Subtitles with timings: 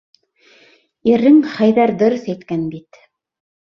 [1.13, 3.05] Ирең, Хәйҙәр дөрөҫ әйткән бит.